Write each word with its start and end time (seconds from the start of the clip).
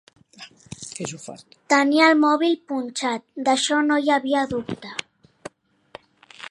Tenia 1.73 2.07
el 2.13 2.17
mòbil 2.23 2.57
punxat, 2.73 3.27
d'això 3.49 3.83
no 3.93 4.01
hi 4.07 4.13
havia 4.17 4.45
dubte. 4.55 4.97